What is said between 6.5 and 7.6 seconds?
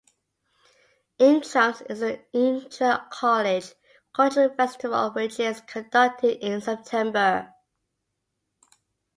September.